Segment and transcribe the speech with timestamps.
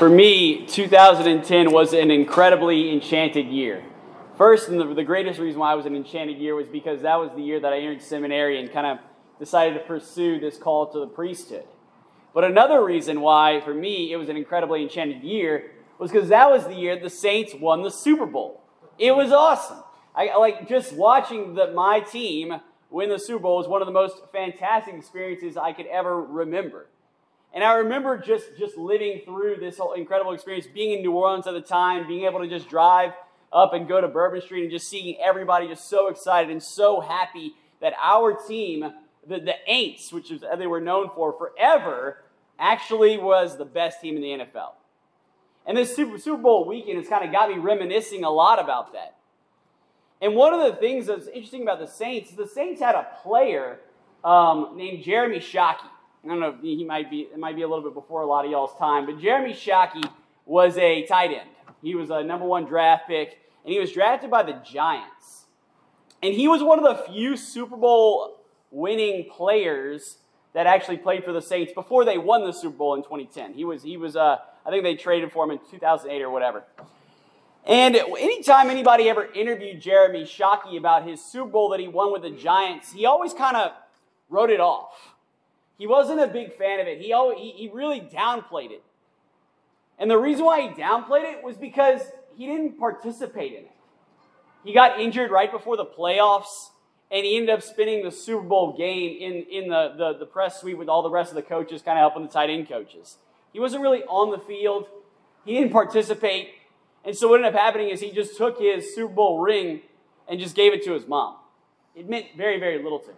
[0.00, 3.82] For me, 2010 was an incredibly enchanted year.
[4.36, 7.16] First, and the, the greatest reason why it was an enchanted year was because that
[7.16, 8.98] was the year that I entered seminary and kind of
[9.38, 11.64] decided to pursue this call to the priesthood.
[12.34, 16.50] But another reason why, for me, it was an incredibly enchanted year was because that
[16.50, 18.62] was the year the Saints won the Super Bowl.
[18.98, 19.82] It was awesome.
[20.14, 23.92] I like just watching the, my team win the Super Bowl was one of the
[23.92, 26.86] most fantastic experiences I could ever remember.
[27.52, 31.46] And I remember just, just living through this whole incredible experience, being in New Orleans
[31.46, 33.12] at the time, being able to just drive
[33.52, 37.00] up and go to Bourbon Street and just seeing everybody just so excited and so
[37.00, 38.92] happy that our team,
[39.26, 42.22] the, the Aints, which is they were known for forever,
[42.58, 44.72] actually was the best team in the NFL.
[45.66, 48.92] And this Super, Super Bowl weekend has kind of got me reminiscing a lot about
[48.92, 49.16] that.
[50.20, 53.06] And one of the things that's interesting about the Saints is the Saints had a
[53.22, 53.80] player
[54.22, 55.88] um, named Jeremy Shockey.
[56.24, 58.26] I don't know, if he might be, it might be a little bit before a
[58.26, 60.04] lot of y'all's time, but Jeremy Shockey
[60.44, 61.48] was a tight end.
[61.82, 65.46] He was a number one draft pick, and he was drafted by the Giants.
[66.22, 68.36] And he was one of the few Super Bowl
[68.70, 70.18] winning players
[70.52, 73.54] that actually played for the Saints before they won the Super Bowl in 2010.
[73.54, 76.64] He was, he was uh, I think they traded for him in 2008 or whatever.
[77.66, 82.22] And anytime anybody ever interviewed Jeremy Shockey about his Super Bowl that he won with
[82.22, 83.72] the Giants, he always kind of
[84.28, 85.14] wrote it off.
[85.78, 87.00] He wasn't a big fan of it.
[87.00, 88.82] He, always, he, he really downplayed it.
[89.98, 92.00] And the reason why he downplayed it was because
[92.36, 93.70] he didn't participate in it.
[94.64, 96.70] He got injured right before the playoffs,
[97.10, 100.60] and he ended up spending the Super Bowl game in, in the, the, the press
[100.60, 103.16] suite with all the rest of the coaches, kind of helping the tight end coaches.
[103.52, 104.86] He wasn't really on the field,
[105.44, 106.48] he didn't participate.
[107.04, 109.82] And so what ended up happening is he just took his Super Bowl ring
[110.28, 111.36] and just gave it to his mom.
[111.94, 113.16] It meant very, very little to him.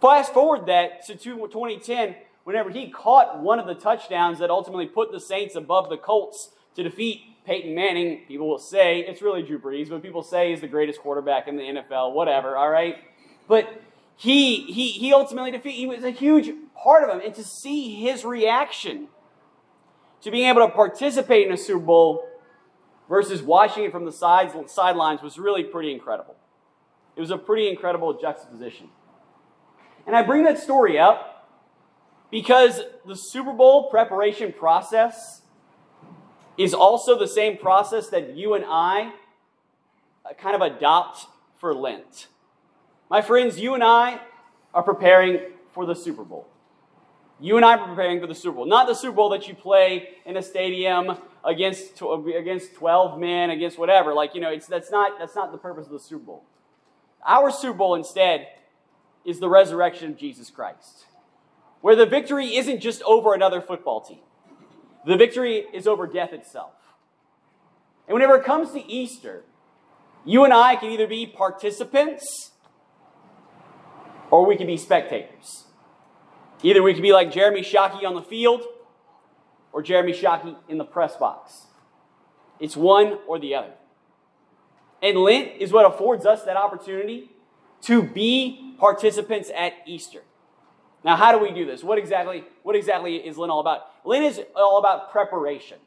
[0.00, 2.14] Fast forward that to 2010,
[2.44, 6.50] whenever he caught one of the touchdowns that ultimately put the Saints above the Colts
[6.76, 8.24] to defeat Peyton Manning.
[8.26, 11.56] People will say it's really Drew Brees, but people say he's the greatest quarterback in
[11.56, 12.96] the NFL, whatever, all right?
[13.48, 13.82] But
[14.16, 16.50] he, he, he ultimately defeated, he was a huge
[16.82, 17.20] part of him.
[17.24, 19.08] And to see his reaction
[20.22, 22.26] to being able to participate in a Super Bowl
[23.08, 26.36] versus watching it from the sides, sidelines was really pretty incredible.
[27.16, 28.88] It was a pretty incredible juxtaposition.
[30.06, 31.48] And I bring that story up
[32.30, 35.42] because the Super Bowl preparation process
[36.56, 39.12] is also the same process that you and I
[40.24, 41.26] uh, kind of adopt
[41.56, 42.28] for Lent.
[43.10, 44.20] My friends, you and I
[44.72, 45.40] are preparing
[45.72, 46.48] for the Super Bowl.
[47.40, 48.66] You and I are preparing for the Super Bowl.
[48.66, 52.00] Not the Super Bowl that you play in a stadium against,
[52.36, 54.14] against 12 men, against whatever.
[54.14, 56.44] Like, you know, it's, that's, not, that's not the purpose of the Super Bowl.
[57.26, 58.48] Our Super Bowl instead
[59.24, 61.06] is the resurrection of Jesus Christ,
[61.80, 64.20] where the victory isn't just over another football team,
[65.06, 66.72] the victory is over death itself.
[68.06, 69.44] And whenever it comes to Easter,
[70.24, 72.52] you and I can either be participants
[74.30, 75.64] or we can be spectators.
[76.62, 78.62] Either we can be like Jeremy Shockey on the field
[79.74, 81.66] or Jeremy Shockey in the press box.
[82.60, 83.72] It's one or the other.
[85.02, 87.28] And Lent is what affords us that opportunity
[87.82, 90.22] to be participants at Easter.
[91.04, 91.82] Now, how do we do this?
[91.82, 93.80] What exactly, what exactly is Lent all about?
[94.04, 95.78] Lent is all about preparation.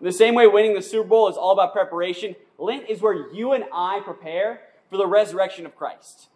[0.00, 3.32] In the same way winning the Super Bowl is all about preparation, Lent is where
[3.32, 4.60] you and I prepare
[4.90, 6.28] for the resurrection of Christ,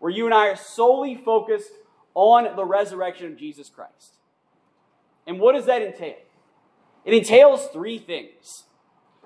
[0.00, 1.70] where you and I are solely focused
[2.14, 4.16] on the resurrection of Jesus Christ.
[5.26, 6.16] And what does that entail?
[7.04, 8.64] It entails three things.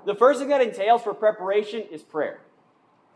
[0.07, 2.41] The first thing that entails for preparation is prayer.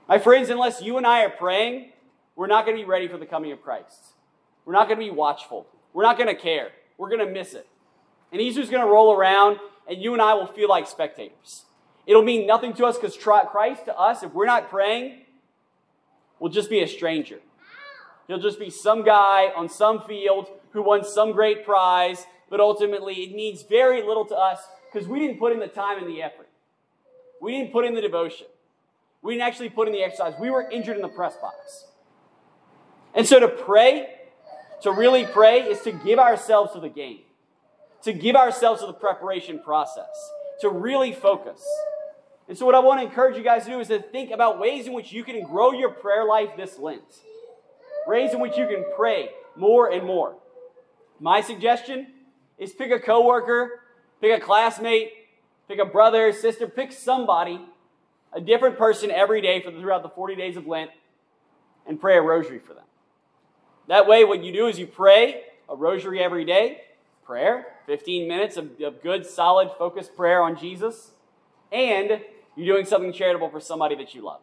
[0.09, 1.93] My friends, unless you and I are praying,
[2.37, 4.15] we're not going to be ready for the coming of Christ.
[4.65, 5.67] We're not going to be watchful.
[5.93, 6.71] We're not going to care.
[6.99, 7.67] We're going to miss it.
[8.31, 11.65] And Easter's going to roll around, and you and I will feel like spectators.
[12.07, 15.23] It'll mean nothing to us because Christ to us, if we're not praying,
[16.39, 17.41] will just be a stranger.
[18.27, 23.15] He'll just be some guy on some field who won some great prize, but ultimately
[23.15, 24.61] it means very little to us
[24.93, 26.51] because we didn't put in the time and the effort.
[27.41, 28.47] We didn't put in the devotion.
[29.23, 30.35] We didn't actually put in the exercise.
[30.39, 31.87] We were injured in the press box.
[33.15, 34.07] And so to pray,
[34.83, 37.21] to really pray, is to give ourselves to the game,
[38.03, 41.67] to give ourselves to the preparation process, to really focus.
[42.49, 44.59] And so, what I want to encourage you guys to do is to think about
[44.61, 47.21] ways in which you can grow your prayer life this Lent,
[48.07, 50.37] ways in which you can pray more and more.
[51.19, 52.09] My suggestion
[52.63, 53.81] is pick a coworker,
[54.21, 55.13] pick a classmate,
[55.67, 57.61] pick a brother, sister, pick somebody
[58.33, 60.91] a different person every day for throughout the 40 days of Lent
[61.87, 62.85] and pray a rosary for them.
[63.89, 66.83] That way, what you do is you pray a rosary every day,
[67.25, 71.11] prayer, 15 minutes of, of good, solid, focused prayer on Jesus,
[71.73, 72.21] and
[72.55, 74.41] you're doing something charitable for somebody that you love.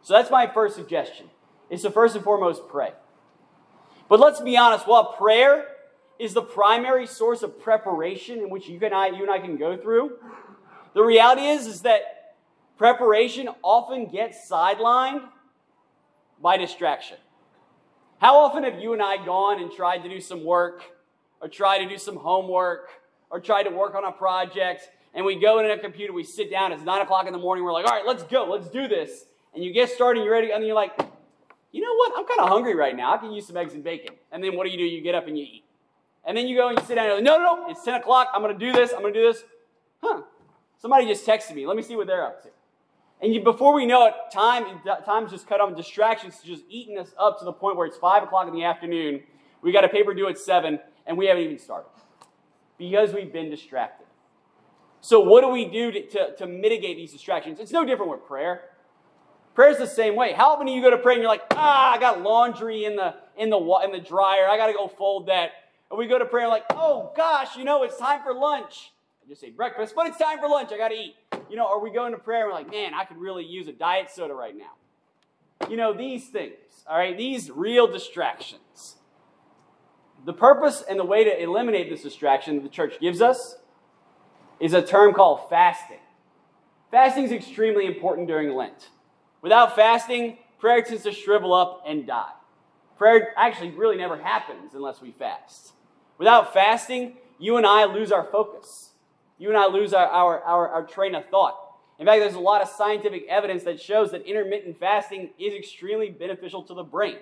[0.00, 1.26] So that's my first suggestion,
[1.68, 2.92] is to first and foremost pray.
[4.08, 5.71] But let's be honest, while prayer
[6.18, 9.56] is the primary source of preparation in which you and I, you and I can
[9.56, 10.12] go through,
[10.94, 12.34] the reality is, is that
[12.76, 15.22] preparation often gets sidelined
[16.40, 17.16] by distraction.
[18.18, 20.82] How often have you and I gone and tried to do some work,
[21.40, 22.90] or tried to do some homework,
[23.30, 26.50] or tried to work on a project, and we go in a computer, we sit
[26.50, 28.86] down, it's 9 o'clock in the morning, we're like, all right, let's go, let's do
[28.86, 29.24] this.
[29.54, 30.92] And you get started, you're ready, and you're like,
[31.72, 33.82] you know what, I'm kind of hungry right now, I can use some eggs and
[33.82, 34.14] bacon.
[34.30, 34.84] And then what do you do?
[34.84, 35.64] You get up and you eat.
[36.24, 37.84] And then you go and you sit down and you're like, no, no, no, it's
[37.84, 39.42] 10 o'clock, I'm going to do this, I'm going to do this.
[40.00, 40.22] Huh,
[40.80, 42.48] somebody just texted me, let me see what they're up to.
[43.22, 44.64] And you, before we know it, time
[45.06, 45.76] time's just cut off.
[45.76, 49.22] Distractions just eating us up to the point where it's five o'clock in the afternoon.
[49.62, 51.88] We got a paper due at seven, and we haven't even started
[52.78, 54.06] because we've been distracted.
[55.00, 57.60] So, what do we do to, to, to mitigate these distractions?
[57.60, 58.62] It's no different with prayer.
[59.54, 60.32] Prayer is the same way.
[60.32, 62.96] How often do you go to pray and you're like, ah, I got laundry in
[62.96, 64.48] the in the in the dryer.
[64.48, 65.50] I got to go fold that.
[65.92, 68.92] And we go to prayer like, oh gosh, you know, it's time for lunch.
[69.22, 70.72] I just ate breakfast, but it's time for lunch.
[70.72, 71.16] I got to eat.
[71.50, 73.68] You know, are we going to prayer and we're like, man, I could really use
[73.68, 75.68] a diet soda right now?
[75.68, 76.54] You know, these things,
[76.88, 78.96] all right, these real distractions.
[80.24, 83.56] The purpose and the way to eliminate this distraction that the church gives us
[84.60, 85.98] is a term called fasting.
[86.90, 88.88] Fasting is extremely important during Lent.
[89.42, 92.32] Without fasting, prayer tends to shrivel up and die.
[92.96, 95.72] Prayer actually really never happens unless we fast.
[96.22, 98.92] Without fasting, you and I lose our focus
[99.42, 101.58] you and I lose our, our, our, our train of thought.
[101.98, 106.10] In fact, there's a lot of scientific evidence that shows that intermittent fasting is extremely
[106.10, 107.16] beneficial to the brain.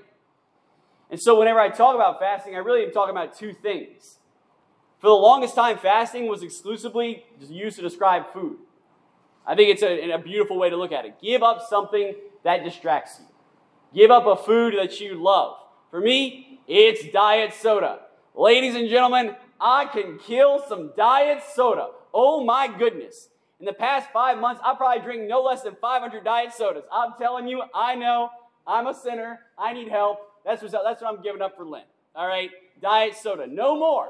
[1.11, 4.19] And so, whenever I talk about fasting, I really am talking about two things.
[4.99, 8.59] For the longest time, fasting was exclusively used to describe food.
[9.47, 11.15] I think it's a, a, beautiful way to look at it.
[11.23, 12.15] Give up something
[12.45, 13.27] that distracts you,
[13.99, 15.57] give up a food that you love.
[15.91, 18.01] For me, it's diet soda.
[18.35, 21.89] Ladies and gentlemen, I can kill some diet soda.
[22.15, 23.29] Oh my goodness.
[23.59, 26.85] In the past five months, I probably drink no less than 500 diet sodas.
[26.93, 28.31] I'm telling you, I know
[28.67, 29.41] I'm a sinner.
[29.59, 30.21] I need help.
[30.45, 31.87] That's what, that's what I'm giving up for Lent.
[32.15, 32.51] All right?
[32.81, 33.47] Diet soda.
[33.47, 34.09] No more.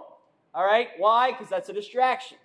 [0.55, 0.89] All right?
[0.99, 1.33] Why?
[1.33, 2.37] Because that's a distraction.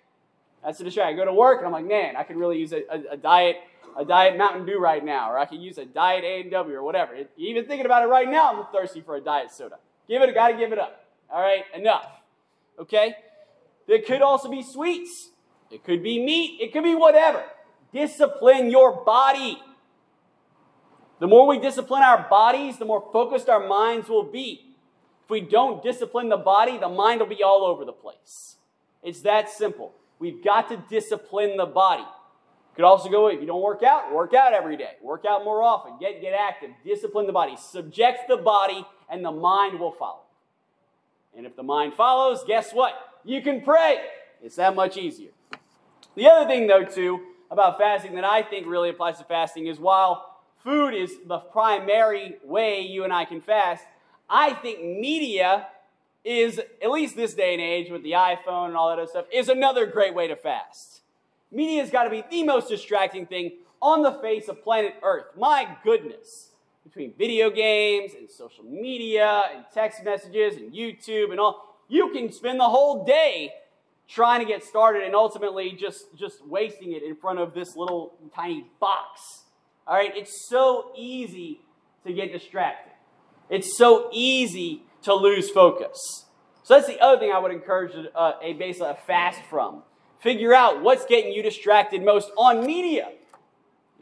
[0.64, 1.14] That's a distraction.
[1.14, 3.16] I go to work and I'm like, man, I could really use a, a, a
[3.16, 3.56] diet
[3.98, 7.16] a diet Mountain Dew right now, or I could use a diet A&W or whatever.
[7.38, 9.78] Even thinking about it right now, I'm thirsty for a diet soda.
[10.06, 11.05] Give it, got to give it up.
[11.30, 12.06] All right, enough.
[12.78, 13.14] Okay?
[13.86, 15.30] There could also be sweets.
[15.70, 17.42] It could be meat, it could be whatever.
[17.92, 19.60] Discipline your body.
[21.18, 24.74] The more we discipline our bodies, the more focused our minds will be.
[25.24, 28.56] If we don't discipline the body, the mind will be all over the place.
[29.02, 29.94] It's that simple.
[30.18, 32.02] We've got to discipline the body.
[32.02, 34.92] You Could also go if you don't work out, work out every day.
[35.02, 35.94] Work out more often.
[35.98, 36.70] Get, get active.
[36.84, 37.56] Discipline the body.
[37.56, 40.25] Subject the body, and the mind will follow.
[41.36, 42.94] And if the mind follows, guess what?
[43.24, 43.98] You can pray.
[44.42, 45.30] It's that much easier.
[46.14, 49.78] The other thing, though, too, about fasting that I think really applies to fasting is
[49.78, 53.84] while food is the primary way you and I can fast,
[54.28, 55.68] I think media
[56.24, 59.26] is, at least this day and age with the iPhone and all that other stuff,
[59.32, 61.02] is another great way to fast.
[61.52, 65.26] Media's got to be the most distracting thing on the face of planet Earth.
[65.36, 66.50] My goodness.
[66.86, 72.30] Between video games and social media and text messages and YouTube and all, you can
[72.30, 73.52] spend the whole day
[74.06, 78.14] trying to get started and ultimately just, just wasting it in front of this little
[78.32, 79.42] tiny box.
[79.84, 81.60] All right, it's so easy
[82.06, 82.92] to get distracted.
[83.50, 86.26] It's so easy to lose focus.
[86.62, 89.82] So that's the other thing I would encourage a, a basically a fast from.
[90.20, 93.08] Figure out what's getting you distracted most on media.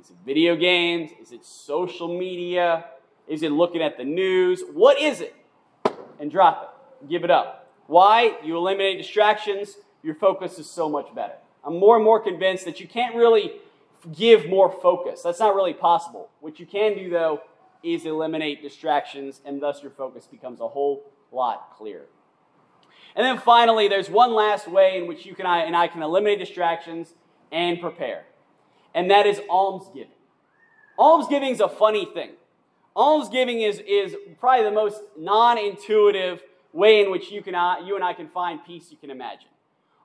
[0.04, 1.10] Is it video games?
[1.20, 2.84] Is it social media?
[3.26, 4.62] Is it looking at the news?
[4.72, 5.34] What is it?
[6.20, 6.62] And drop
[7.02, 7.08] it.
[7.08, 7.72] Give it up.
[7.86, 8.36] Why?
[8.44, 11.34] You eliminate distractions your focus is so much better.
[11.64, 13.52] I'm more and more convinced that you can't really
[14.12, 15.22] give more focus.
[15.22, 16.28] That's not really possible.
[16.40, 17.40] What you can do, though,
[17.82, 22.04] is eliminate distractions, and thus your focus becomes a whole lot clearer.
[23.16, 26.38] And then finally, there's one last way in which you can, and I can eliminate
[26.38, 27.14] distractions
[27.50, 28.24] and prepare,
[28.94, 30.08] and that is almsgiving.
[30.98, 32.30] Almsgiving is a funny thing.
[32.96, 37.96] Almsgiving is, is probably the most non intuitive way in which you, can, uh, you
[37.96, 39.48] and I can find peace you can imagine.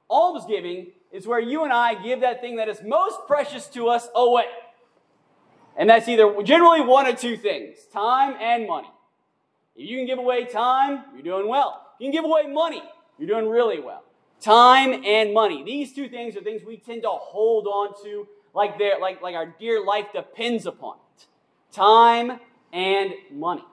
[0.10, 4.08] Almsgiving is where you and I give that thing that is most precious to us
[4.16, 4.46] away.
[5.78, 8.90] And that's either generally one or two things time and money.
[9.76, 11.86] If you can give away time, you're doing well.
[11.96, 12.82] If you can give away money,
[13.18, 14.04] you're doing really well.
[14.42, 15.64] Time and money.
[15.64, 18.28] These two things are things we tend to hold on to
[18.60, 21.28] like, they're, like, like our dear life depends upon it.
[21.72, 22.40] Time
[22.74, 23.64] and money.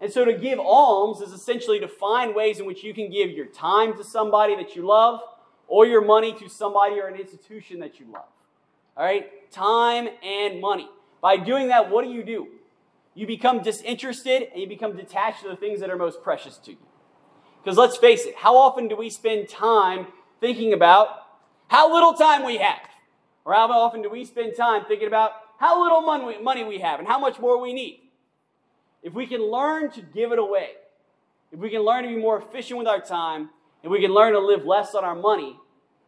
[0.00, 3.30] And so to give alms is essentially to find ways in which you can give
[3.30, 5.20] your time to somebody that you love
[5.68, 8.26] or your money to somebody or an institution that you love.
[8.96, 9.50] All right?
[9.52, 10.88] Time and money.
[11.20, 12.48] By doing that, what do you do?
[13.14, 16.72] You become disinterested and you become detached to the things that are most precious to
[16.72, 16.78] you.
[17.62, 20.08] Because let's face it, how often do we spend time
[20.40, 21.08] thinking about
[21.68, 22.87] how little time we have?
[23.48, 27.08] Or how often do we spend time thinking about how little money we have and
[27.08, 28.02] how much more we need?
[29.02, 30.72] If we can learn to give it away,
[31.50, 33.48] if we can learn to be more efficient with our time,
[33.82, 35.56] and we can learn to live less on our money,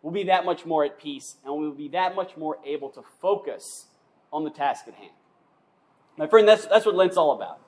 [0.02, 3.02] we'll be that much more at peace and we'll be that much more able to
[3.22, 3.86] focus
[4.30, 5.12] on the task at hand.
[6.18, 7.58] My friend, that's, that's what Lent's all about.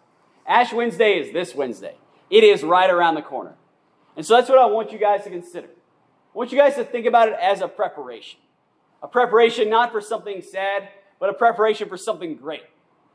[0.46, 1.96] Ash Wednesday is this Wednesday.
[2.28, 3.54] It is right around the corner.
[4.18, 5.68] And so that's what I want you guys to consider.
[5.68, 8.38] I want you guys to think about it as a preparation.
[9.02, 12.62] A preparation not for something sad, but a preparation for something great.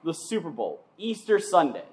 [0.04, 1.86] The Super Bowl, Easter Sunday.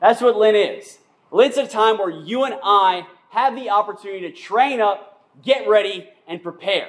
[0.00, 0.98] That's what Lent is.
[1.30, 6.08] Lent's a time where you and I have the opportunity to train up, get ready,
[6.26, 6.88] and prepare.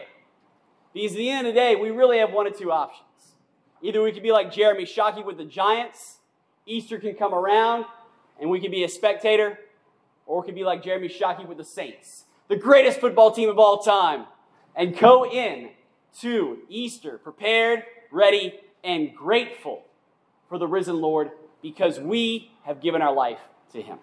[0.94, 3.08] Because at the end of the day, we really have one of two options.
[3.82, 6.18] Either we could be like Jeremy Shockey with the Giants,
[6.66, 7.86] Easter can come around,
[8.40, 9.58] and we can be a spectator,
[10.26, 13.58] or we could be like Jeremy Shockey with the Saints, the greatest football team of
[13.58, 14.26] all time,
[14.76, 15.70] and go in
[16.20, 19.84] to Easter prepared, ready, and grateful
[20.50, 23.40] for the risen Lord because we have given our life
[23.74, 23.98] to him.